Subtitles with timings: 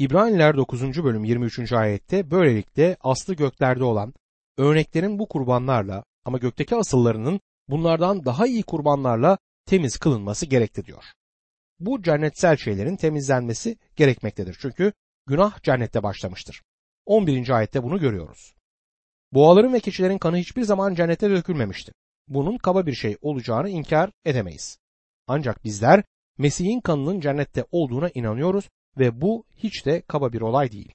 [0.00, 1.04] İbraniler 9.
[1.04, 1.72] bölüm 23.
[1.72, 4.14] ayette böylelikle aslı göklerde olan
[4.58, 11.04] örneklerin bu kurbanlarla ama gökteki asıllarının bunlardan daha iyi kurbanlarla temiz kılınması gerekli diyor.
[11.80, 14.56] Bu cennetsel şeylerin temizlenmesi gerekmektedir.
[14.60, 14.92] Çünkü
[15.26, 16.62] günah cennette başlamıştır.
[17.06, 17.50] 11.
[17.50, 18.54] ayette bunu görüyoruz.
[19.32, 21.92] Boğaların ve keçilerin kanı hiçbir zaman cennete dökülmemişti.
[22.28, 24.78] Bunun kaba bir şey olacağını inkar edemeyiz.
[25.26, 26.04] Ancak bizler
[26.38, 30.92] Mesih'in kanının cennette olduğuna inanıyoruz ve bu hiç de kaba bir olay değil.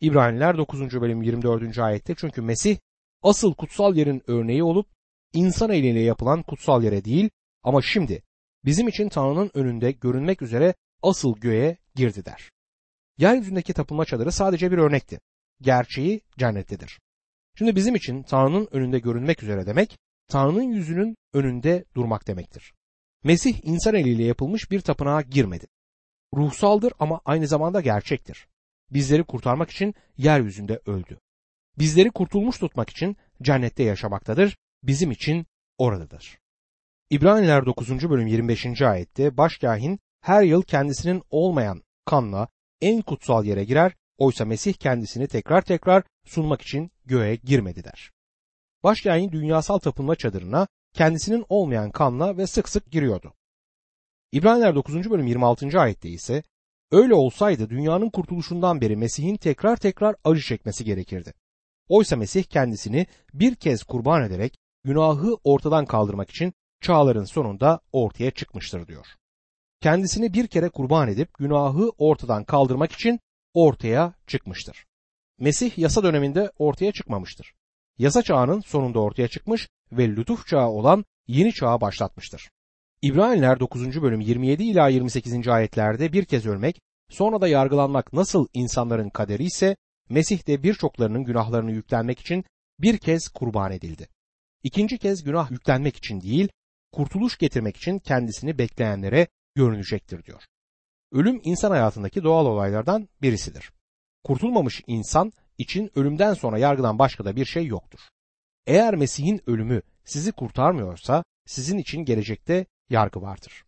[0.00, 1.00] İbraniler 9.
[1.00, 1.78] bölüm 24.
[1.78, 2.78] ayette çünkü Mesih
[3.22, 4.86] asıl kutsal yerin örneği olup
[5.32, 7.30] insan eliyle yapılan kutsal yere değil
[7.62, 8.22] ama şimdi
[8.64, 12.50] bizim için Tanrı'nın önünde görünmek üzere asıl göğe girdi der.
[13.18, 15.20] Yeryüzündeki tapınma çadırı sadece bir örnekti.
[15.60, 16.98] Gerçeği cennettedir.
[17.58, 22.74] Şimdi bizim için Tanrı'nın önünde görünmek üzere demek, Tanrı'nın yüzünün önünde durmak demektir.
[23.24, 25.66] Mesih insan eliyle yapılmış bir tapınağa girmedi.
[26.34, 28.46] Ruhsaldır ama aynı zamanda gerçektir.
[28.90, 31.20] Bizleri kurtarmak için yeryüzünde öldü.
[31.78, 34.56] Bizleri kurtulmuş tutmak için cennette yaşamaktadır.
[34.82, 35.46] Bizim için
[35.78, 36.38] oradadır.
[37.10, 38.10] İbraniler 9.
[38.10, 38.82] bölüm 25.
[38.82, 42.48] ayette başkahin her yıl kendisinin olmayan kanla
[42.80, 48.10] en kutsal yere girer, oysa Mesih kendisini tekrar tekrar sunmak için göğe girmedi der.
[48.84, 53.34] Başkahin dünyasal tapınma çadırına kendisinin olmayan kanla ve sık sık giriyordu.
[54.32, 55.10] İbraniler 9.
[55.10, 55.80] bölüm 26.
[55.80, 56.42] ayette ise
[56.90, 61.34] öyle olsaydı dünyanın kurtuluşundan beri Mesih'in tekrar tekrar acı çekmesi gerekirdi.
[61.88, 68.86] Oysa Mesih kendisini bir kez kurban ederek günahı ortadan kaldırmak için çağların sonunda ortaya çıkmıştır
[68.86, 69.06] diyor.
[69.80, 73.20] Kendisini bir kere kurban edip günahı ortadan kaldırmak için
[73.54, 74.86] ortaya çıkmıştır.
[75.38, 77.54] Mesih yasa döneminde ortaya çıkmamıştır.
[77.98, 82.50] Yasa çağının sonunda ortaya çıkmış ve lütuf çağı olan yeni çağı başlatmıştır.
[83.06, 84.02] İbraniler 9.
[84.02, 85.48] bölüm 27 ila 28.
[85.48, 89.76] ayetlerde bir kez ölmek, sonra da yargılanmak nasıl insanların kaderi ise
[90.08, 92.44] Mesih de birçoklarının günahlarını yüklenmek için
[92.78, 94.08] bir kez kurban edildi.
[94.62, 96.48] İkinci kez günah yüklenmek için değil,
[96.92, 100.42] kurtuluş getirmek için kendisini bekleyenlere görünecektir diyor.
[101.12, 103.72] Ölüm insan hayatındaki doğal olaylardan birisidir.
[104.24, 108.00] Kurtulmamış insan için ölümden sonra yargıdan başka da bir şey yoktur.
[108.66, 113.64] Eğer Mesih'in ölümü sizi kurtarmıyorsa sizin için gelecekte yargı vardır.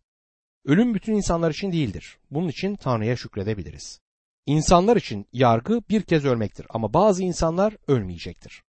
[0.65, 2.19] Ölüm bütün insanlar için değildir.
[2.31, 3.99] Bunun için Tanrı'ya şükredebiliriz.
[4.45, 8.63] İnsanlar için yargı bir kez ölmektir ama bazı insanlar ölmeyecektir.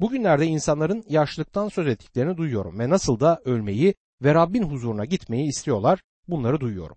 [0.00, 6.02] Bugünlerde insanların yaşlılıktan söz ettiklerini duyuyorum ve nasıl da ölmeyi ve Rabbin huzuruna gitmeyi istiyorlar
[6.28, 6.96] bunları duyuyorum.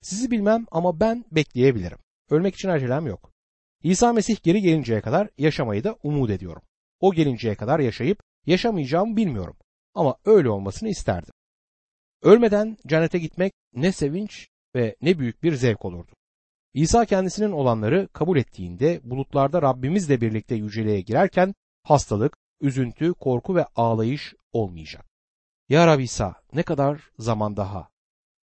[0.00, 1.98] Sizi bilmem ama ben bekleyebilirim.
[2.30, 3.32] Ölmek için acelem yok.
[3.82, 6.62] İsa Mesih geri gelinceye kadar yaşamayı da umut ediyorum.
[7.00, 9.56] O gelinceye kadar yaşayıp yaşamayacağımı bilmiyorum
[9.94, 11.32] ama öyle olmasını isterdim.
[12.22, 16.12] Ölmeden cennete gitmek ne sevinç ve ne büyük bir zevk olurdu.
[16.74, 24.34] İsa kendisinin olanları kabul ettiğinde bulutlarda Rabbimizle birlikte yüceliğe girerken hastalık, üzüntü, korku ve ağlayış
[24.52, 25.06] olmayacak.
[25.68, 27.88] Ya Rabbi İsa ne kadar zaman daha?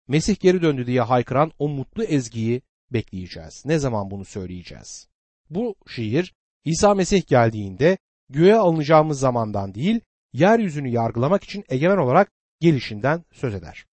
[0.08, 2.62] Mesih geri döndü diye haykıran o mutlu ezgiyi
[2.92, 3.64] bekleyeceğiz.
[3.66, 5.08] Ne zaman bunu söyleyeceğiz?
[5.50, 6.34] Bu şiir
[6.66, 7.98] İsa Mesih geldiğinde
[8.30, 10.00] göğe alınacağımız zamandan değil,
[10.34, 13.86] yeryüzünü yargılamak için egemen olarak gelişinden söz eder.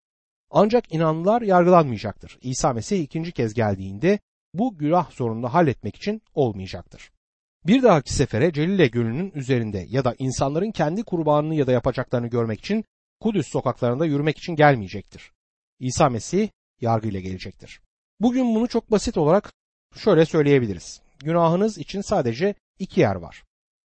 [0.50, 2.38] Ancak inanlılar yargılanmayacaktır.
[2.40, 4.18] İsa Mesih ikinci kez geldiğinde
[4.54, 7.10] bu günah sorununu halletmek için olmayacaktır.
[7.66, 12.60] Bir dahaki sefere Celile Gölü'nün üzerinde ya da insanların kendi kurbanını ya da yapacaklarını görmek
[12.60, 12.84] için
[13.20, 15.32] Kudüs sokaklarında yürümek için gelmeyecektir.
[15.80, 16.48] İsa Mesih
[16.80, 17.80] yargıyla gelecektir.
[18.20, 19.52] Bugün bunu çok basit olarak
[19.96, 21.00] şöyle söyleyebiliriz.
[21.18, 23.44] Günahınız için sadece iki yer var.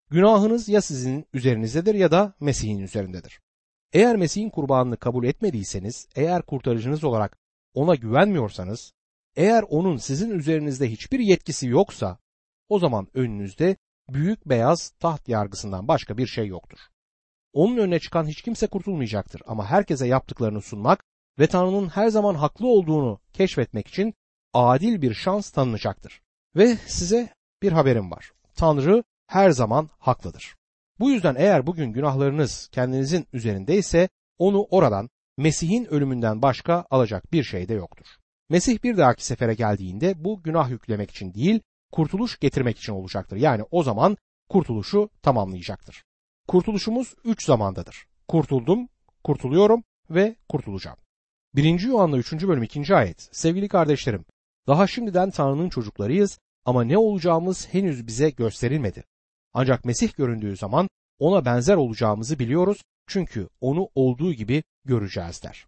[0.10, 3.40] Günahınız ya sizin üzerinizdedir ya da Mesih'in üzerindedir.
[3.94, 7.38] Eğer Mesih'in kurbanını kabul etmediyseniz, eğer kurtarıcınız olarak
[7.74, 8.94] ona güvenmiyorsanız,
[9.36, 12.18] eğer onun sizin üzerinizde hiçbir yetkisi yoksa,
[12.70, 13.78] o zaman önünüzde
[14.10, 16.80] büyük beyaz taht yargısından başka bir şey yoktur.
[17.54, 21.04] Onun önüne çıkan hiç kimse kurtulmayacaktır ama herkese yaptıklarını sunmak
[21.40, 24.14] ve Tanrı'nın her zaman haklı olduğunu keşfetmek için
[24.54, 26.22] adil bir şans tanınacaktır.
[26.56, 27.30] Ve size
[27.62, 28.32] bir haberim var.
[28.56, 30.56] Tanrı her zaman haklıdır.
[31.04, 37.70] Bu yüzden eğer bugün günahlarınız kendinizin üzerindeyse onu oradan Mesih'in ölümünden başka alacak bir şey
[37.70, 38.06] de yoktur.
[38.50, 41.62] Mesih bir dahaki sefere geldiğinde bu günah yüklemek için değil,
[41.92, 43.38] kurtuluş getirmek için olacaktır.
[43.38, 44.18] Yani o zaman
[44.50, 46.04] kurtuluşu tamamlayacaktır.
[46.48, 48.06] Kurtuluşumuz üç zamandadır.
[48.28, 48.90] Kurtuldum,
[49.24, 50.98] kurtuluyorum ve kurtulacağım.
[51.56, 51.80] 1.
[51.80, 52.34] Yuhanna 3.
[52.34, 52.96] bölüm 2.
[52.96, 53.30] ayet.
[53.32, 54.26] Sevgili kardeşlerim,
[54.68, 59.04] daha şimdiden Tanrı'nın çocuklarıyız ama ne olacağımız henüz bize gösterilmedi.
[59.54, 60.90] Ancak Mesih göründüğü zaman
[61.20, 65.66] ona benzer olacağımızı biliyoruz çünkü onu olduğu gibi göreceğiz der.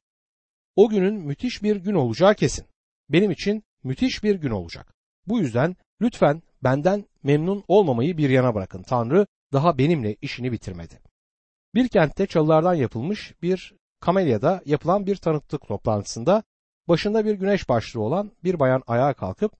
[0.76, 2.66] O günün müthiş bir gün olacağı kesin.
[3.10, 4.94] Benim için müthiş bir gün olacak.
[5.28, 8.84] Bu yüzden Lütfen benden memnun olmamayı bir yana bırakın.
[8.84, 11.00] Tanrı daha benimle işini bitirmedi.
[11.76, 16.44] Bir kentte çalılardan yapılmış bir kamelyada yapılan bir tanıklık toplantısında
[16.88, 19.52] başında bir güneş başlığı olan bir bayan ayağa kalkıp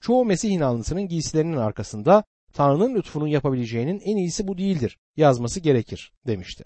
[0.00, 6.64] çoğu Mesih inanlısının giysilerinin arkasında Tanrı'nın lütfunun yapabileceğinin en iyisi bu değildir yazması gerekir demişti.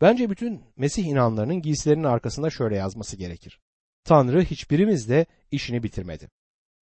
[0.00, 3.60] Bence bütün Mesih inanlarının giysilerinin arkasında şöyle yazması gerekir.
[4.04, 6.28] Tanrı hiçbirimizde işini bitirmedi.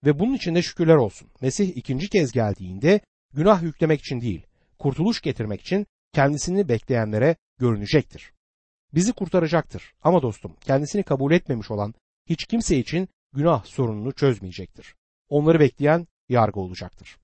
[0.05, 1.29] Ve bunun için de şükürler olsun.
[1.41, 3.01] Mesih ikinci kez geldiğinde
[3.35, 4.47] günah yüklemek için değil,
[4.79, 8.33] kurtuluş getirmek için kendisini bekleyenlere görünecektir.
[8.95, 9.95] Bizi kurtaracaktır.
[10.03, 11.95] Ama dostum kendisini kabul etmemiş olan
[12.29, 14.95] hiç kimse için günah sorununu çözmeyecektir.
[15.29, 17.22] Onları bekleyen yargı olacaktır.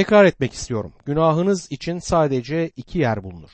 [0.00, 0.92] Tekrar etmek istiyorum.
[1.04, 3.50] Günahınız için sadece iki yer bulunur.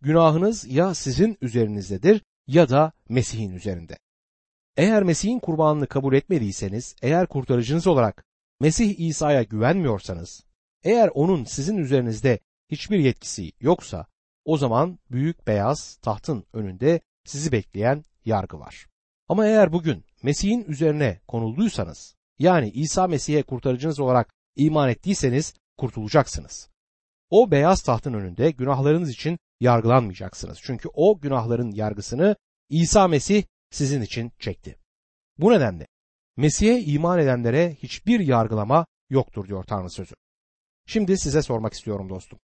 [0.00, 3.98] Günahınız ya sizin üzerinizdedir ya da Mesih'in üzerinde.
[4.76, 8.24] Eğer Mesih'in kurbanını kabul etmediyseniz, eğer kurtarıcınız olarak
[8.60, 10.44] Mesih İsa'ya güvenmiyorsanız,
[10.84, 12.38] eğer onun sizin üzerinizde
[12.70, 14.06] hiçbir yetkisi yoksa,
[14.44, 18.86] o zaman büyük beyaz tahtın önünde sizi bekleyen yargı var.
[19.28, 26.68] Ama eğer bugün Mesih'in üzerine konulduysanız, yani İsa Mesih'e kurtarıcınız olarak iman ettiyseniz kurtulacaksınız.
[27.30, 30.58] O beyaz tahtın önünde günahlarınız için yargılanmayacaksınız.
[30.62, 32.36] Çünkü o günahların yargısını
[32.68, 34.78] İsa Mesih sizin için çekti.
[35.38, 35.86] Bu nedenle
[36.36, 40.14] Mesih'e iman edenlere hiçbir yargılama yoktur diyor Tanrı sözü.
[40.86, 42.38] Şimdi size sormak istiyorum dostum.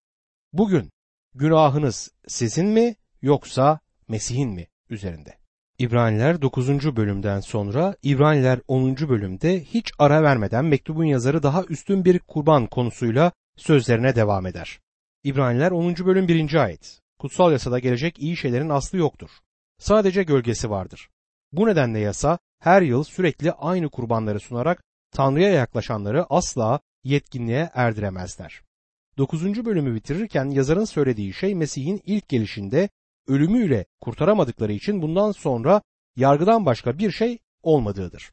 [0.53, 0.91] Bugün
[1.35, 5.40] günahınız sizin mi yoksa Mesih'in mi üzerinde?
[5.81, 6.95] İbraniler 9.
[6.95, 8.95] bölümden sonra İbraniler 10.
[8.95, 14.79] bölümde hiç ara vermeden mektubun yazarı daha üstün bir kurban konusuyla sözlerine devam eder.
[15.23, 15.95] İbraniler 10.
[15.95, 16.53] bölüm 1.
[16.53, 16.99] ayet.
[17.19, 19.29] Kutsal yasada gelecek iyi şeylerin aslı yoktur.
[19.79, 21.09] Sadece gölgesi vardır.
[21.51, 28.61] Bu nedenle yasa her yıl sürekli aynı kurbanları sunarak Tanrı'ya yaklaşanları asla yetkinliğe erdiremezler.
[29.17, 29.65] 9.
[29.65, 32.89] bölümü bitirirken yazarın söylediği şey Mesih'in ilk gelişinde
[33.31, 35.81] ölümüyle kurtaramadıkları için bundan sonra
[36.15, 38.31] yargıdan başka bir şey olmadığıdır.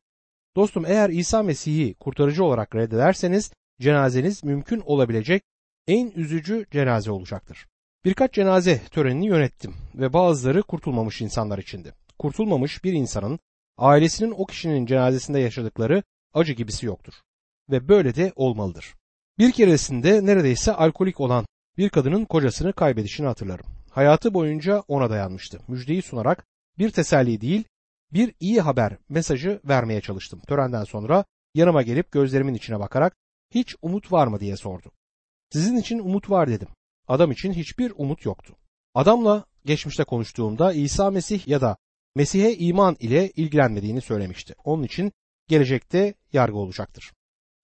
[0.57, 5.43] Dostum eğer İsa Mesih'i kurtarıcı olarak reddederseniz cenazeniz mümkün olabilecek
[5.87, 7.67] en üzücü cenaze olacaktır.
[8.05, 11.95] Birkaç cenaze törenini yönettim ve bazıları kurtulmamış insanlar içindi.
[12.19, 13.39] Kurtulmamış bir insanın
[13.79, 16.03] ailesinin o kişinin cenazesinde yaşadıkları
[16.35, 17.15] acı gibisi yoktur.
[17.71, 18.95] Ve böyle de olmalıdır.
[19.39, 21.47] Bir keresinde neredeyse alkolik olan
[21.77, 23.78] bir kadının kocasını kaybedişini hatırlarım.
[23.91, 25.61] Hayatı boyunca ona dayanmıştı.
[25.69, 26.47] Müjdeyi sunarak
[26.79, 27.65] bir teselli değil,
[28.13, 30.41] bir iyi haber mesajı vermeye çalıştım.
[30.47, 31.25] Törenden sonra
[31.55, 33.17] yanıma gelip gözlerimin içine bakarak
[33.51, 34.91] hiç umut var mı diye sordu.
[35.53, 36.69] Sizin için umut var dedim.
[37.09, 38.57] Adam için hiçbir umut yoktu.
[38.95, 41.77] Adamla geçmişte konuştuğumda İsa Mesih ya da
[42.15, 44.55] Mesih'e iman ile ilgilenmediğini söylemişti.
[44.65, 45.13] Onun için
[45.49, 47.13] gelecekte yargı olacaktır.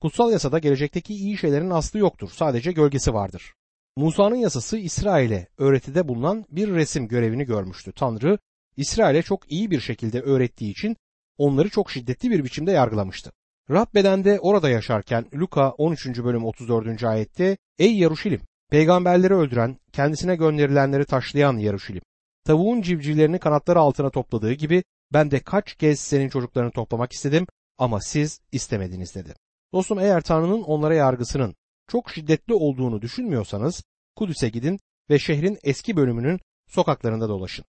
[0.01, 2.31] Kutsal yasada gelecekteki iyi şeylerin aslı yoktur.
[2.31, 3.55] Sadece gölgesi vardır.
[3.97, 7.93] Musa'nın yasası İsrail'e öğretide bulunan bir resim görevini görmüştü.
[7.93, 8.39] Tanrı
[8.77, 10.97] İsrail'e çok iyi bir şekilde öğrettiği için
[11.39, 13.33] onları çok şiddetli bir biçimde yargılamıştı.
[13.71, 16.07] Rab bedende orada yaşarken Luka 13.
[16.07, 17.05] bölüm 34.
[17.05, 18.41] ayette Ey Yaruşilim!
[18.71, 22.03] Peygamberleri öldüren, kendisine gönderilenleri taşlayan Yaruşilim!
[22.45, 27.47] Tavuğun civcivlerini kanatları altına topladığı gibi ben de kaç kez senin çocuklarını toplamak istedim
[27.79, 29.35] ama siz istemediniz dedi.
[29.73, 31.55] Dostum eğer Tanrı'nın onlara yargısının
[31.89, 33.85] çok şiddetli olduğunu düşünmüyorsanız
[34.17, 34.79] Kudüs'e gidin
[35.11, 37.65] ve şehrin eski bölümünün sokaklarında dolaşın.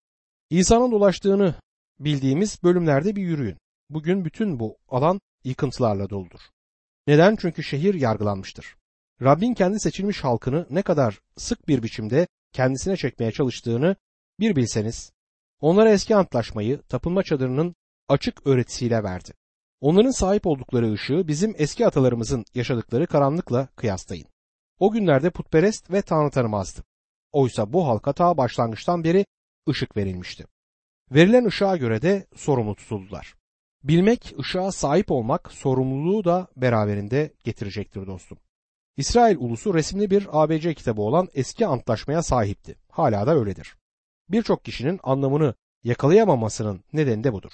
[0.50, 1.56] İsa'nın dolaştığını
[2.00, 3.58] bildiğimiz bölümlerde bir yürüyün.
[3.90, 6.40] Bugün bütün bu alan yıkıntılarla doludur.
[7.08, 7.36] Neden?
[7.36, 8.76] Çünkü şehir yargılanmıştır.
[9.22, 13.96] Rabbin kendi seçilmiş halkını ne kadar sık bir biçimde kendisine çekmeye çalıştığını
[14.40, 15.12] bir bilseniz,
[15.62, 17.76] onlara eski antlaşmayı tapınma çadırının
[18.08, 19.34] açık öğretisiyle verdi.
[19.84, 24.28] Onların sahip oldukları ışığı bizim eski atalarımızın yaşadıkları karanlıkla kıyaslayın.
[24.80, 26.84] O günlerde putperest ve tanrı tanımazdı.
[27.32, 29.26] Oysa bu halka ta başlangıçtan beri
[29.70, 30.46] ışık verilmişti.
[31.12, 33.36] Verilen ışığa göre de sorumlu tutuldular.
[33.84, 38.38] Bilmek, ışığa sahip olmak sorumluluğu da beraberinde getirecektir dostum.
[38.98, 42.76] İsrail ulusu resimli bir ABC kitabı olan eski antlaşmaya sahipti.
[42.90, 43.76] Hala da öyledir.
[44.30, 47.52] Birçok kişinin anlamını yakalayamamasının nedeni de budur.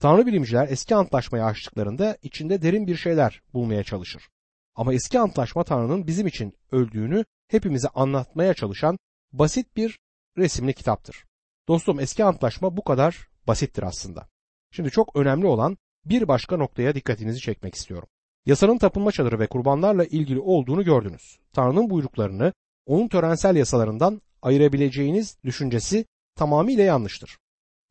[0.00, 4.28] Tanrı bilimciler eski antlaşmayı açtıklarında içinde derin bir şeyler bulmaya çalışır.
[4.74, 8.98] Ama eski antlaşma Tanrı'nın bizim için öldüğünü hepimize anlatmaya çalışan
[9.32, 9.98] basit bir
[10.38, 11.24] resimli kitaptır.
[11.68, 14.28] Dostum eski antlaşma bu kadar basittir aslında.
[14.70, 18.08] Şimdi çok önemli olan bir başka noktaya dikkatinizi çekmek istiyorum.
[18.46, 21.38] Yasanın tapınma çadırı ve kurbanlarla ilgili olduğunu gördünüz.
[21.52, 22.52] Tanrı'nın buyruklarını
[22.86, 27.38] onun törensel yasalarından ayırabileceğiniz düşüncesi tamamıyla yanlıştır.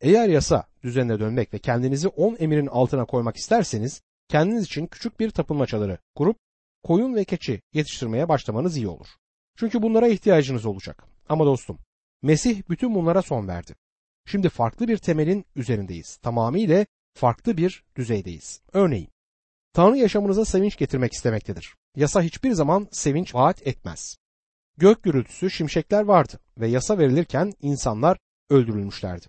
[0.02, 5.30] Eğer yasa düzenine dönmek ve kendinizi on emirin altına koymak isterseniz kendiniz için küçük bir
[5.30, 6.38] tapınma çadırı kurup
[6.84, 9.08] koyun ve keçi yetiştirmeye başlamanız iyi olur.
[9.56, 11.04] Çünkü bunlara ihtiyacınız olacak.
[11.30, 11.80] Ama dostum,
[12.22, 13.76] Mesih bütün bunlara son verdi.
[14.26, 16.18] Şimdi farklı bir temelin üzerindeyiz.
[16.18, 18.62] Tamamıyla farklı bir düzeydeyiz.
[18.74, 19.10] Örneğin,
[19.74, 21.76] Tanrı yaşamınıza sevinç getirmek istemektedir.
[21.96, 24.18] Yasa hiçbir zaman sevinç vaat etmez.
[24.78, 28.18] Gök gürültüsü, şimşekler vardı ve yasa verilirken insanlar
[28.50, 29.26] öldürülmüşlerdi.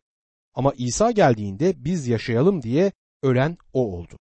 [0.54, 4.18] Ama İsa geldiğinde biz yaşayalım diye ölen o oldu.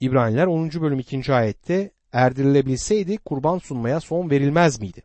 [0.00, 0.70] İbraniler 10.
[0.70, 1.32] bölüm 2.
[1.32, 5.02] ayette erdirilebilseydi kurban sunmaya son verilmez miydi?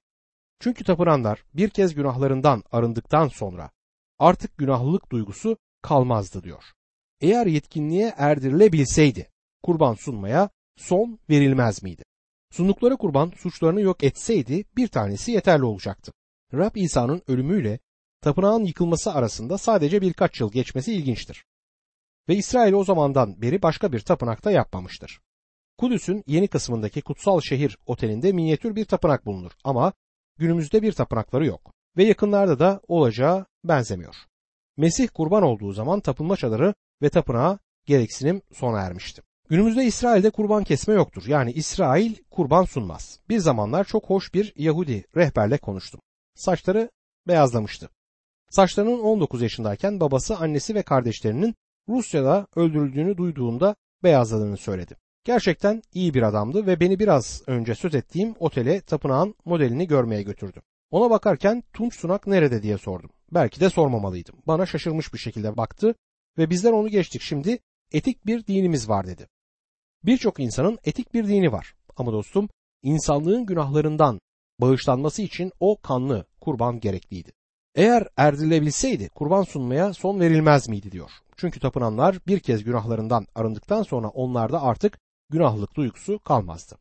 [0.60, 3.72] Çünkü tapınanlar bir kez günahlarından arındıktan sonra
[4.20, 6.64] artık günahlılık duygusu kalmazdı diyor.
[7.22, 9.30] Eğer yetkinliğe erdirilebilseydi
[9.64, 12.04] kurban sunmaya son verilmez miydi?
[12.52, 16.12] Sundukları kurban suçlarını yok etseydi bir tanesi yeterli olacaktı.
[16.54, 17.80] Rab İsa'nın ölümüyle
[18.24, 21.46] tapınağın yıkılması arasında sadece birkaç yıl geçmesi ilginçtir.
[22.30, 25.20] Ve İsrail o zamandan beri başka bir tapınakta yapmamıştır.
[25.78, 29.94] Kudüs'ün yeni kısmındaki Kutsal Şehir Oteli'nde minyatür bir tapınak bulunur ama
[30.38, 34.16] günümüzde bir tapınakları yok ve yakınlarda da olacağı benzemiyor.
[34.78, 39.22] Mesih kurban olduğu zaman tapınma çadırı ve tapınağa gereksinim sona ermişti.
[39.50, 41.24] Günümüzde İsrail'de kurban kesme yoktur.
[41.28, 43.20] Yani İsrail kurban sunmaz.
[43.30, 46.02] Bir zamanlar çok hoş bir Yahudi rehberle konuştum.
[46.36, 46.90] Saçları
[47.28, 47.90] beyazlamıştı.
[48.56, 51.56] Saçlarının 19 yaşındayken babası, annesi ve kardeşlerinin
[51.90, 54.96] Rusya'da öldürüldüğünü duyduğunda beyazladığını söyledi.
[55.24, 60.62] Gerçekten iyi bir adamdı ve beni biraz önce söz ettiğim otele tapınağın modelini görmeye götürdü.
[60.92, 63.10] Ona bakarken Tunç Sunak nerede diye sordum.
[63.32, 64.36] Belki de sormamalıydım.
[64.48, 65.96] Bana şaşırmış bir şekilde baktı
[66.38, 67.60] ve bizler onu geçtik şimdi
[67.92, 69.28] etik bir dinimiz var dedi.
[70.04, 72.50] Birçok insanın etik bir dini var ama dostum
[72.84, 74.20] insanlığın günahlarından
[74.62, 77.32] bağışlanması için o kanlı kurban gerekliydi.
[77.76, 81.12] Eğer erdirilebilseydi kurban sunmaya son verilmez miydi diyor.
[81.38, 85.00] Çünkü tapınanlar bir kez günahlarından arındıktan sonra onlarda artık
[85.30, 86.78] günahlılık duygusu kalmazdı.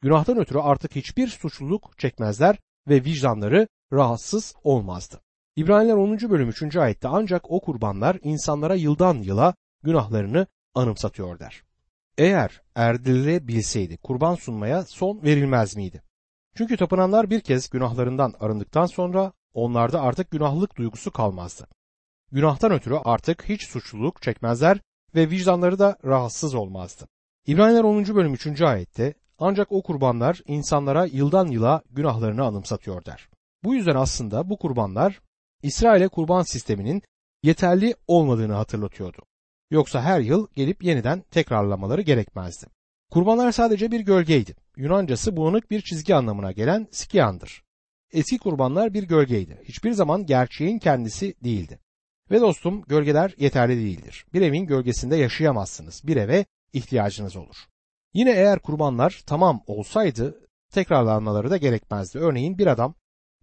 [0.00, 5.20] Günahtan ötürü artık hiçbir suçluluk çekmezler ve vicdanları rahatsız olmazdı.
[5.56, 6.18] İbraniler 10.
[6.30, 6.76] bölüm 3.
[6.76, 11.62] ayette ancak o kurbanlar insanlara yıldan yıla günahlarını anımsatıyor der.
[12.18, 16.02] Eğer erdirilebilseydi kurban sunmaya son verilmez miydi?
[16.56, 21.66] Çünkü tapınanlar bir kez günahlarından arındıktan sonra onlarda artık günahlılık duygusu kalmazdı.
[22.32, 24.80] Günahtan ötürü artık hiç suçluluk çekmezler
[25.14, 27.08] ve vicdanları da rahatsız olmazdı.
[27.46, 28.14] İbraniler 10.
[28.14, 28.62] bölüm 3.
[28.62, 33.28] ayette ancak o kurbanlar insanlara yıldan yıla günahlarını anımsatıyor der.
[33.64, 35.20] Bu yüzden aslında bu kurbanlar
[35.62, 37.02] İsrail'e kurban sisteminin
[37.42, 39.22] yeterli olmadığını hatırlatıyordu.
[39.70, 42.66] Yoksa her yıl gelip yeniden tekrarlamaları gerekmezdi.
[43.10, 44.56] Kurbanlar sadece bir gölgeydi.
[44.76, 47.65] Yunancası bulanık bir çizgi anlamına gelen skiandır.
[48.16, 49.62] Eski kurbanlar bir gölgeydi.
[49.64, 51.78] Hiçbir zaman gerçeğin kendisi değildi.
[52.30, 54.26] Ve dostum gölgeler yeterli değildir.
[54.32, 56.02] Bir evin gölgesinde yaşayamazsınız.
[56.04, 57.56] Bir eve ihtiyacınız olur.
[58.14, 62.18] Yine eğer kurbanlar tamam olsaydı tekrarlanmaları da gerekmezdi.
[62.18, 62.94] Örneğin bir adam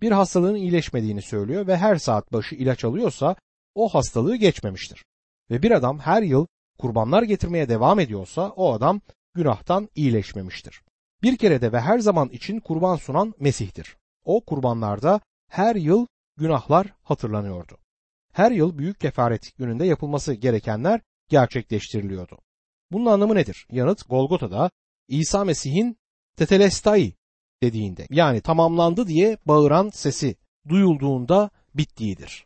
[0.01, 3.35] bir hastalığın iyileşmediğini söylüyor ve her saat başı ilaç alıyorsa
[3.75, 5.05] o hastalığı geçmemiştir.
[5.51, 9.01] Ve bir adam her yıl kurbanlar getirmeye devam ediyorsa o adam
[9.33, 10.81] günahtan iyileşmemiştir.
[11.23, 13.97] Bir kere de ve her zaman için kurban sunan Mesih'tir.
[14.25, 17.77] O kurbanlarda her yıl günahlar hatırlanıyordu.
[18.33, 22.37] Her yıl büyük kefaret gününde yapılması gerekenler gerçekleştiriliyordu.
[22.91, 23.67] Bunun anlamı nedir?
[23.71, 24.71] Yanıt Golgota'da
[25.07, 25.97] İsa Mesih'in
[26.37, 27.13] tetelestai
[27.63, 30.35] dediğinde yani tamamlandı diye bağıran sesi
[30.69, 32.45] duyulduğunda bittiğidir.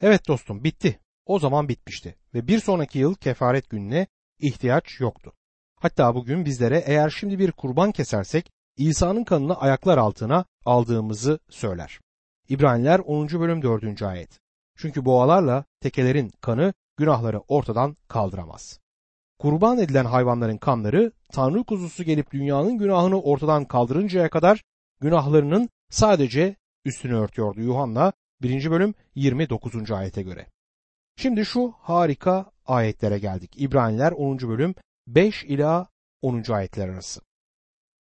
[0.00, 1.00] Evet dostum bitti.
[1.26, 4.06] O zaman bitmişti ve bir sonraki yıl kefaret gününe
[4.38, 5.32] ihtiyaç yoktu.
[5.80, 12.00] Hatta bugün bizlere eğer şimdi bir kurban kesersek İsa'nın kanını ayaklar altına aldığımızı söyler.
[12.48, 13.28] İbraniler 10.
[13.28, 14.02] bölüm 4.
[14.02, 14.40] ayet.
[14.76, 18.80] Çünkü boğalarla tekelerin kanı günahları ortadan kaldıramaz.
[19.38, 24.62] Kurban edilen hayvanların kanları Tanrı kuzusu gelip dünyanın günahını ortadan kaldırıncaya kadar
[25.00, 28.70] günahlarının sadece üstünü örtüyordu Yuhanna 1.
[28.70, 29.90] bölüm 29.
[29.90, 30.46] ayete göre.
[31.16, 33.52] Şimdi şu harika ayetlere geldik.
[33.56, 34.38] İbraniler 10.
[34.38, 34.74] bölüm
[35.06, 35.88] 5 ila
[36.22, 36.52] 10.
[36.52, 37.27] ayetler arası.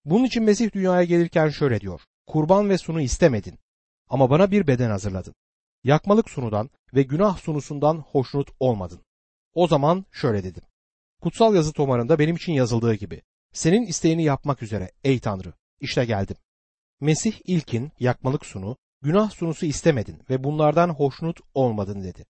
[0.05, 2.01] Bunun için Mesih dünyaya gelirken şöyle diyor.
[2.27, 3.59] Kurban ve sunu istemedin
[4.09, 5.35] ama bana bir beden hazırladın.
[5.85, 9.01] Yakmalık sunudan ve günah sunusundan hoşnut olmadın.
[9.55, 10.63] O zaman şöyle dedim.
[11.21, 13.23] Kutsal yazı tomarında benim için yazıldığı gibi.
[13.53, 16.37] Senin isteğini yapmak üzere ey Tanrı işte geldim.
[17.01, 22.27] Mesih ilkin yakmalık sunu, günah sunusu istemedin ve bunlardan hoşnut olmadın dedi.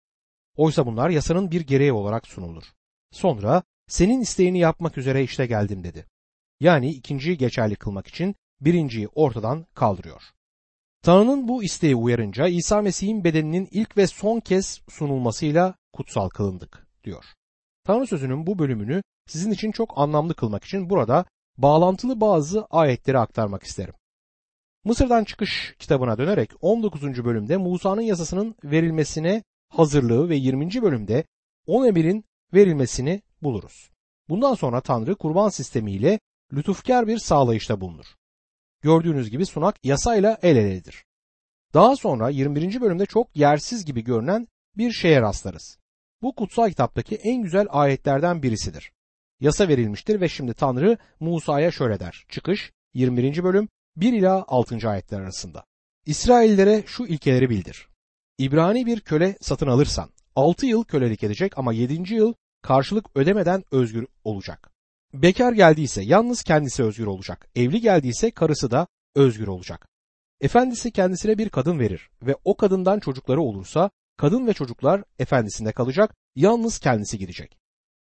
[0.57, 2.65] Oysa bunlar yasanın bir gereği olarak sunulur.
[3.11, 6.07] Sonra senin isteğini yapmak üzere işte geldim dedi.
[6.61, 10.23] Yani ikinciyi geçerli kılmak için birinciyi ortadan kaldırıyor.
[11.03, 17.25] Tanrı'nın bu isteği uyarınca İsa Mesih'in bedeninin ilk ve son kez sunulmasıyla kutsal kılındık diyor.
[17.85, 21.25] Tanrı sözünün bu bölümünü sizin için çok anlamlı kılmak için burada
[21.59, 23.95] bağlantılı bazı ayetleri aktarmak isterim.
[24.85, 27.25] Mısır'dan çıkış kitabına dönerek 19.
[27.25, 30.83] bölümde Musa'nın yasasının verilmesine hazırlığı ve 20.
[30.83, 31.25] bölümde
[31.67, 33.91] 10 emirin verilmesini buluruz.
[34.29, 36.21] Bundan sonra Tanrı kurban sistemiyle
[36.53, 38.07] lütufkar bir sağlayışta bulunur.
[38.83, 41.05] Gördüğünüz gibi sunak yasayla el eledir.
[41.75, 42.81] Daha sonra 21.
[42.81, 45.79] bölümde çok yersiz gibi görünen bir şeye rastlarız.
[46.23, 48.93] Bu kutsal kitaptaki en güzel ayetlerden birisidir.
[49.41, 52.25] Yasa verilmiştir ve şimdi Tanrı Musa'ya şöyle der.
[52.29, 53.45] Çıkış 21.
[53.45, 54.89] bölüm 1 ila 6.
[54.89, 55.65] ayetler arasında.
[56.07, 57.89] İsraillere şu ilkeleri bildir.
[58.39, 62.15] İbrani bir köle satın alırsan 6 yıl kölelik edecek ama 7.
[62.15, 64.76] yıl karşılık ödemeden özgür olacak.
[65.23, 67.49] Bekar geldiyse yalnız kendisi özgür olacak.
[67.55, 69.89] Evli geldiyse karısı da özgür olacak.
[70.41, 76.15] Efendisi kendisine bir kadın verir ve o kadından çocukları olursa kadın ve çocuklar efendisinde kalacak,
[76.35, 77.59] yalnız kendisi gidecek.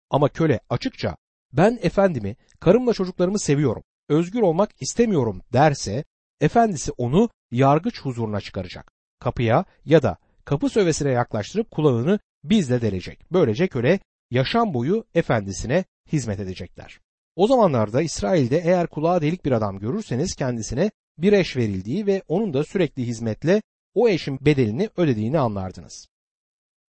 [0.10, 1.17] Ama köle açıkça
[1.53, 6.03] ben efendimi, karımla çocuklarımı seviyorum, özgür olmak istemiyorum derse
[6.41, 8.91] efendisi onu yargıç huzuruna çıkaracak.
[9.19, 13.31] Kapıya ya da kapı sövesine yaklaştırıp kulağını bizle delecek.
[13.31, 14.00] Böylece köle
[14.31, 17.05] yaşam boyu efendisine hizmet edecekler.
[17.36, 22.54] O zamanlarda İsrail'de eğer kulağa delik bir adam görürseniz kendisine bir eş verildiği ve onun
[22.54, 23.62] da sürekli hizmetle
[23.94, 26.08] o eşin bedelini ödediğini anlardınız.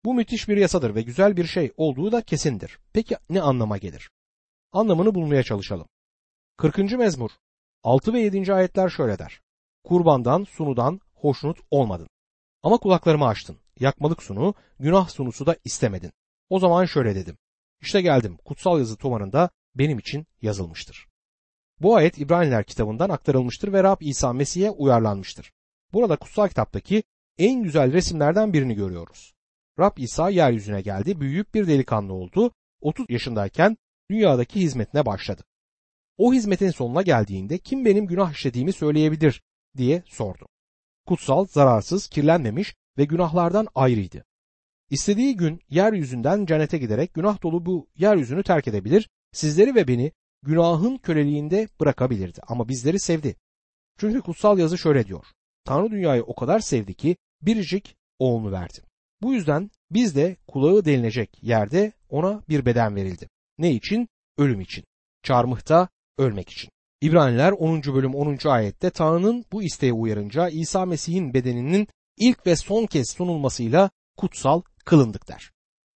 [0.05, 2.79] Bu müthiş bir yasadır ve güzel bir şey olduğu da kesindir.
[2.93, 4.11] Peki ne anlama gelir?
[4.71, 5.87] Anlamını bulmaya çalışalım.
[6.57, 6.77] 40.
[6.77, 7.29] mezmur
[7.83, 8.53] 6 ve 7.
[8.53, 9.41] ayetler şöyle der.
[9.83, 12.09] Kurbandan, sunudan hoşnut olmadın.
[12.63, 13.57] Ama kulaklarımı açtın.
[13.79, 16.11] Yakmalık sunu, günah sunusu da istemedin.
[16.49, 17.37] O zaman şöyle dedim.
[17.81, 18.37] İşte geldim.
[18.45, 21.07] Kutsal yazı tomarında benim için yazılmıştır.
[21.81, 25.51] Bu ayet İbraniler kitabından aktarılmıştır ve Rab İsa Mesih'e uyarlanmıştır.
[25.93, 27.03] Burada kutsal kitaptaki
[27.37, 29.33] en güzel resimlerden birini görüyoruz.
[29.79, 32.51] Rab İsa yeryüzüne geldi, büyüyüp bir delikanlı oldu.
[32.81, 33.77] 30 yaşındayken
[34.09, 35.43] dünyadaki hizmetine başladı.
[36.17, 39.41] O hizmetin sonuna geldiğinde kim benim günah işlediğimi söyleyebilir
[39.77, 40.47] diye sordu.
[41.05, 44.25] Kutsal, zararsız, kirlenmemiş ve günahlardan ayrıydı.
[44.89, 50.11] İstediği gün yeryüzünden cennete giderek günah dolu bu yeryüzünü terk edebilir, sizleri ve beni
[50.43, 53.35] günahın köleliğinde bırakabilirdi ama bizleri sevdi.
[53.99, 55.25] Çünkü kutsal yazı şöyle diyor.
[55.65, 58.79] Tanrı dünyayı o kadar sevdi ki biricik oğlunu verdi.
[59.21, 63.29] Bu yüzden biz de kulağı delinecek yerde ona bir beden verildi.
[63.57, 64.07] Ne için?
[64.37, 64.83] Ölüm için.
[65.23, 66.69] Çarmıhta ölmek için.
[67.01, 67.83] İbraniler 10.
[67.83, 68.49] bölüm 10.
[68.49, 75.27] ayette Tanrı'nın bu isteğe uyarınca İsa Mesih'in bedeninin ilk ve son kez sunulmasıyla kutsal kılındık
[75.27, 75.54] der.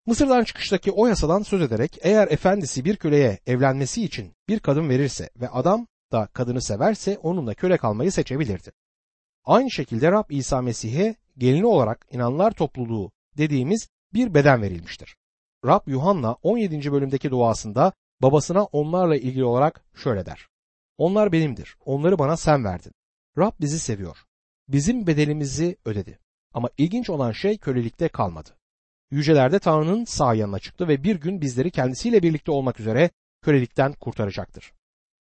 [0.08, 5.30] Mısır'dan çıkıştaki o yasadan söz ederek eğer efendisi bir köleye evlenmesi için bir kadın verirse
[5.36, 8.72] ve adam da kadını severse onunla köle kalmayı seçebilirdi.
[9.44, 15.16] Aynı şekilde Rab İsa Mesih'e gelini olarak inanlar topluluğu dediğimiz bir beden verilmiştir.
[15.66, 16.92] Rab Yuhanna 17.
[16.92, 17.92] bölümdeki duasında
[18.22, 20.48] babasına onlarla ilgili olarak şöyle der.
[20.98, 21.76] Onlar benimdir.
[21.84, 22.92] Onları bana sen verdin.
[23.38, 24.18] Rab bizi seviyor.
[24.68, 26.18] Bizim bedelimizi ödedi.
[26.54, 28.58] Ama ilginç olan şey kölelikte kalmadı.
[29.10, 33.10] Yücelerde Tanrı'nın sağ yanına çıktı ve bir gün bizleri kendisiyle birlikte olmak üzere
[33.42, 34.72] kölelikten kurtaracaktır.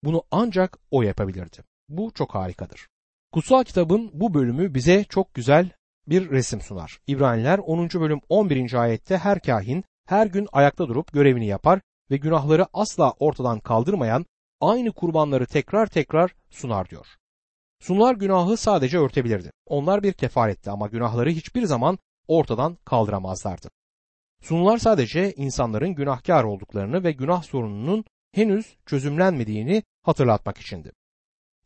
[0.05, 1.59] Bunu ancak o yapabilirdi.
[1.89, 2.89] Bu çok harikadır.
[3.33, 5.71] Kutsal kitabın bu bölümü bize çok güzel
[6.09, 6.99] bir resim sunar.
[7.07, 7.89] İbraniler 10.
[7.89, 8.75] bölüm 11.
[8.75, 14.27] ayette her kahin her gün ayakta durup görevini yapar ve günahları asla ortadan kaldırmayan
[14.61, 17.07] aynı kurbanları tekrar tekrar sunar diyor.
[17.81, 19.51] Sunular günahı sadece örtebilirdi.
[19.67, 23.71] Onlar bir kefaretti ama günahları hiçbir zaman ortadan kaldıramazlardı.
[24.43, 30.93] Sunular sadece insanların günahkar olduklarını ve günah sorununun henüz çözümlenmediğini hatırlatmak içindi.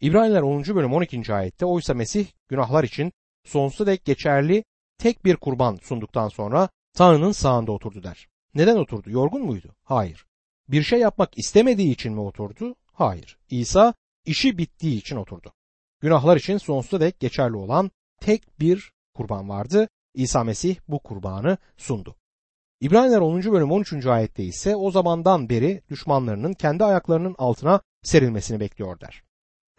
[0.00, 0.64] İbraniler 10.
[0.64, 1.34] bölüm 12.
[1.34, 3.12] ayette oysa Mesih günahlar için
[3.44, 4.64] sonsuza dek geçerli
[4.98, 8.26] tek bir kurban sunduktan sonra Tanrı'nın sağında oturdu der.
[8.54, 9.10] Neden oturdu?
[9.10, 9.74] Yorgun muydu?
[9.82, 10.26] Hayır.
[10.68, 12.74] Bir şey yapmak istemediği için mi oturdu?
[12.92, 13.38] Hayır.
[13.50, 15.52] İsa işi bittiği için oturdu.
[16.00, 17.90] Günahlar için sonsuza dek geçerli olan
[18.20, 19.88] tek bir kurban vardı.
[20.16, 22.16] İsa Mesih bu kurbanı sundu.
[22.80, 23.42] İbraniler 10.
[23.52, 24.06] bölüm 13.
[24.06, 29.22] ayette ise o zamandan beri düşmanlarının kendi ayaklarının altına serilmesini bekliyor der.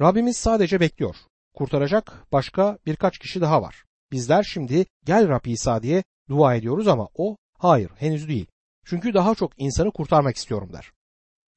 [0.01, 1.15] Rabbimiz sadece bekliyor.
[1.53, 3.83] Kurtaracak başka birkaç kişi daha var.
[4.11, 8.47] Bizler şimdi gel Rab İsa diye dua ediyoruz ama o hayır henüz değil.
[8.85, 10.91] Çünkü daha çok insanı kurtarmak istiyorum der.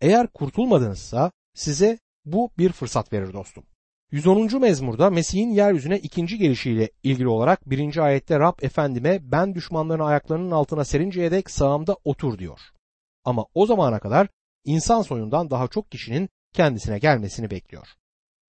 [0.01, 3.65] Eğer kurtulmadınızsa size bu bir fırsat verir dostum.
[4.13, 4.61] 110.
[4.61, 10.85] mezmurda Mesih'in yeryüzüne ikinci gelişiyle ilgili olarak birinci ayette Rab efendime ben düşmanların ayaklarının altına
[10.85, 12.61] serinceye dek sağımda otur diyor.
[13.25, 14.29] Ama o zamana kadar
[14.65, 17.89] insan soyundan daha çok kişinin kendisine gelmesini bekliyor.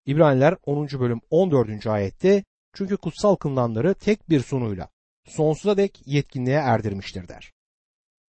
[0.05, 0.87] İbraniler 10.
[0.87, 1.87] bölüm 14.
[1.87, 2.43] ayette
[2.73, 4.89] çünkü kutsal kılınanları tek bir sunuyla
[5.25, 7.51] sonsuza dek yetkinliğe erdirmiştir der.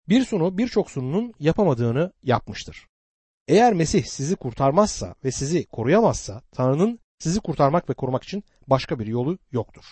[0.09, 2.87] Bir sunu birçok sununun yapamadığını yapmıştır.
[3.47, 9.07] Eğer Mesih sizi kurtarmazsa ve sizi koruyamazsa Tanrı'nın sizi kurtarmak ve korumak için başka bir
[9.07, 9.83] yolu yoktur.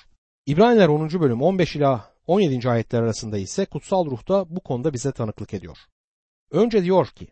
[0.46, 1.10] İbraniler 10.
[1.10, 2.70] bölüm 15 ila 17.
[2.70, 5.78] ayetler arasında ise kutsal ruhta bu konuda bize tanıklık ediyor.
[6.52, 7.28] Önce diyor ki,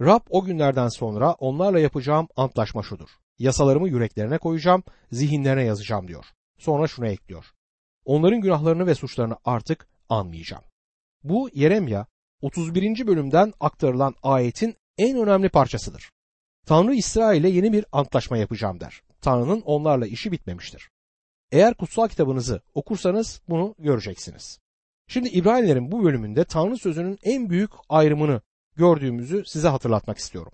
[0.00, 3.08] Rab o günlerden sonra onlarla yapacağım antlaşma şudur.
[3.38, 6.24] Yasalarımı yüreklerine koyacağım, zihinlerine yazacağım diyor.
[6.58, 7.44] Sonra şunu ekliyor.
[8.04, 10.64] Onların günahlarını ve suçlarını artık anmayacağım.
[11.22, 12.06] Bu Yeremya
[12.42, 13.06] 31.
[13.06, 16.10] bölümden aktarılan ayetin en önemli parçasıdır.
[16.66, 19.02] Tanrı İsrail'e yeni bir antlaşma yapacağım der.
[19.24, 20.90] Tanrı'nın onlarla işi bitmemiştir.
[21.52, 24.58] Eğer kutsal kitabınızı okursanız bunu göreceksiniz.
[25.08, 28.40] Şimdi İbranilerin bu bölümünde Tanrı sözünün en büyük ayrımını
[28.76, 30.52] gördüğümüzü size hatırlatmak istiyorum.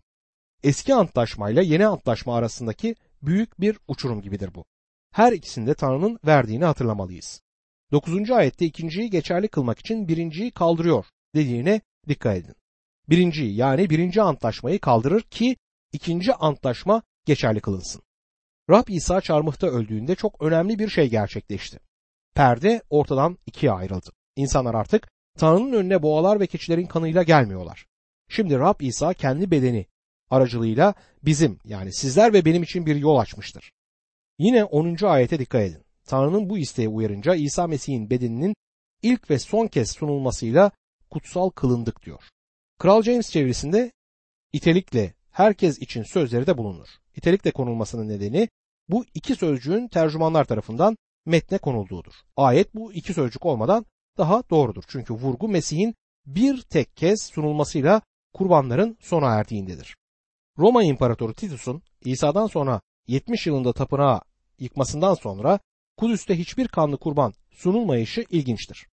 [0.62, 4.64] Eski antlaşma ile yeni antlaşma arasındaki büyük bir uçurum gibidir bu.
[5.12, 7.40] Her ikisinde Tanrı'nın verdiğini hatırlamalıyız.
[7.92, 8.30] 9.
[8.30, 12.54] ayette ikinciyi geçerli kılmak için birinciyi kaldırıyor dediğine dikkat edin.
[13.08, 15.56] Birinciyi yani birinci antlaşmayı kaldırır ki
[15.92, 18.02] ikinci antlaşma geçerli kılınsın.
[18.70, 21.78] Rab İsa çarmıhta öldüğünde çok önemli bir şey gerçekleşti.
[22.34, 24.10] Perde ortadan ikiye ayrıldı.
[24.36, 27.86] İnsanlar artık Tanrı'nın önüne boğalar ve keçilerin kanıyla gelmiyorlar.
[28.28, 29.86] Şimdi Rab İsa kendi bedeni
[30.30, 33.72] aracılığıyla bizim yani sizler ve benim için bir yol açmıştır.
[34.38, 35.04] Yine 10.
[35.04, 35.84] ayete dikkat edin.
[36.04, 38.54] Tanrı'nın bu isteğe uyarınca İsa Mesih'in bedeninin
[39.02, 40.70] ilk ve son kez sunulmasıyla
[41.10, 42.22] kutsal kılındık diyor.
[42.78, 43.92] Kral James çevirisinde
[44.52, 46.88] itelikle herkes için sözleri de bulunur.
[47.16, 48.48] İtelikle konulmasının nedeni
[48.90, 52.12] bu iki sözcüğün tercümanlar tarafından metne konulduğudur.
[52.36, 53.86] Ayet bu iki sözcük olmadan
[54.18, 54.84] daha doğrudur.
[54.88, 55.94] Çünkü vurgu Mesih'in
[56.26, 59.96] bir tek kez sunulmasıyla kurbanların sona erdiğindedir.
[60.58, 64.20] Roma İmparatoru Titus'un İsa'dan sonra 70 yılında tapınağı
[64.58, 65.58] yıkmasından sonra
[65.96, 68.86] Kudüs'te hiçbir kanlı kurban sunulmayışı ilginçtir.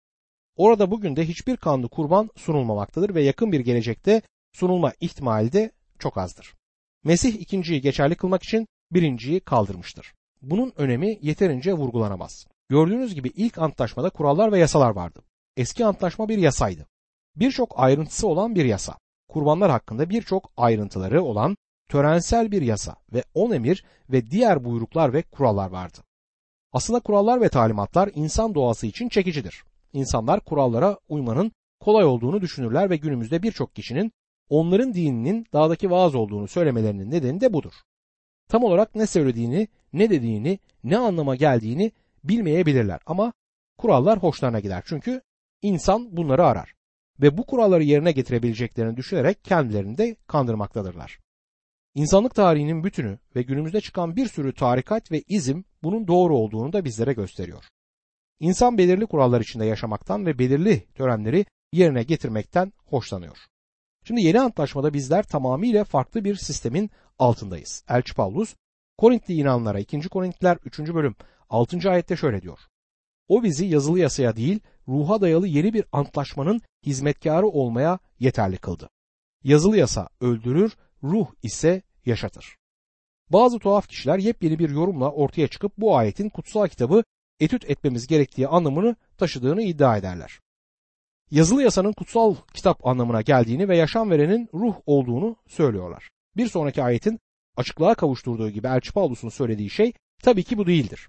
[0.57, 6.19] Orada bugün de hiçbir kanlı kurban sunulmamaktadır ve yakın bir gelecekte sunulma ihtimali de çok
[6.19, 6.55] azdır.
[7.05, 10.15] Mesih ikinciyi geçerli kılmak için birinciyi kaldırmıştır.
[10.43, 12.47] Bunun önemi yeterince vurgulanamaz.
[12.69, 15.23] Gördüğünüz gibi ilk antlaşmada kurallar ve yasalar vardı.
[15.57, 16.87] Eski antlaşma bir yasaydı.
[17.37, 18.97] Birçok ayrıntısı olan bir yasa.
[19.29, 21.57] Kurbanlar hakkında birçok ayrıntıları olan
[21.89, 25.99] törensel bir yasa ve on emir ve diğer buyruklar ve kurallar vardı.
[26.73, 29.65] Aslında kurallar ve talimatlar insan doğası için çekicidir.
[29.93, 34.13] İnsanlar kurallara uymanın kolay olduğunu düşünürler ve günümüzde birçok kişinin
[34.49, 37.73] onların dininin dağdaki vaaz olduğunu söylemelerinin nedeni de budur.
[38.49, 41.93] Tam olarak ne söylediğini, ne dediğini, ne anlama geldiğini
[42.25, 43.33] bilmeyebilirler ama
[43.79, 45.21] kurallar hoşlarına gider çünkü
[45.63, 46.75] insan bunları arar
[47.21, 51.19] ve bu kuralları yerine getirebileceklerini düşünerek kendilerini de kandırmaktadırlar.
[51.95, 56.85] İnsanlık tarihinin bütünü ve günümüzde çıkan bir sürü tarikat ve izim bunun doğru olduğunu da
[56.85, 57.65] bizlere gösteriyor.
[58.41, 63.37] İnsan belirli kurallar içinde yaşamaktan ve belirli törenleri yerine getirmekten hoşlanıyor.
[64.07, 67.85] Şimdi yeni antlaşmada bizler tamamıyla farklı bir sistemin altındayız.
[67.89, 68.55] Elçi Paulus
[68.99, 70.09] Korintli inanlara 2.
[70.09, 70.79] Korintliler 3.
[70.79, 71.15] bölüm
[71.51, 71.91] 6.
[71.91, 72.59] ayette şöyle diyor.
[73.29, 78.89] O bizi yazılı yasaya değil ruha dayalı yeni bir antlaşmanın hizmetkarı olmaya yeterli kıldı.
[79.45, 82.57] Yazılı yasa öldürür, ruh ise yaşatır.
[83.31, 87.05] Bazı tuhaf kişiler yepyeni bir yorumla ortaya çıkıp bu ayetin kutsal kitabı
[87.41, 90.41] etüt etmemiz gerektiği anlamını taşıdığını iddia ederler.
[91.31, 96.11] Yazılı yasanın kutsal kitap anlamına geldiğini ve yaşam verenin ruh olduğunu söylüyorlar.
[96.37, 97.21] Bir sonraki ayetin
[97.57, 101.09] açıklığa kavuşturduğu gibi Elçi Paulus'un söylediği şey tabii ki bu değildir.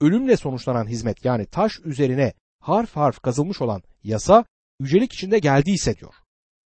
[0.00, 4.44] Ölümle sonuçlanan hizmet yani taş üzerine harf harf kazılmış olan yasa
[4.80, 6.14] yücelik içinde geldiyse diyor.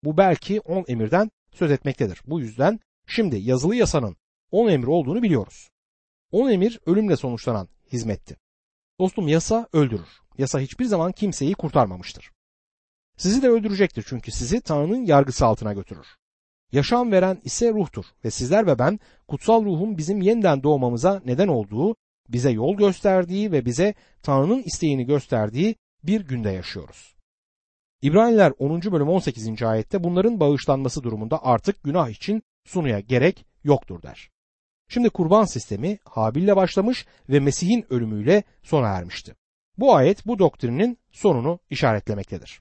[0.05, 2.21] Bu belki on emirden söz etmektedir.
[2.27, 4.17] Bu yüzden şimdi yazılı yasanın
[4.51, 5.69] on emir olduğunu biliyoruz.
[6.33, 8.37] On emir ölümle sonuçlanan hizmetti.
[9.01, 10.09] Dostum yasa öldürür.
[10.39, 12.31] Yasa hiçbir zaman kimseyi kurtarmamıştır.
[13.19, 16.07] Sizi de öldürecektir çünkü sizi Tanrı'nın yargısı altına götürür.
[16.73, 21.97] Yaşam veren ise ruhtur ve sizler ve ben kutsal ruhun bizim yeniden doğmamıza neden olduğu,
[22.29, 27.15] bize yol gösterdiği ve bize Tanrı'nın isteğini gösterdiği bir günde yaşıyoruz.
[28.03, 28.83] İbraniler 10.
[28.83, 29.63] bölüm 18.
[29.63, 34.31] ayette bunların bağışlanması durumunda artık günah için sunuya gerek yoktur der.
[34.89, 39.35] Şimdi kurban sistemi Habil'le başlamış ve Mesih'in ölümüyle sona ermişti.
[39.79, 42.57] Bu ayet bu doktrinin sonunu işaretlemektedir.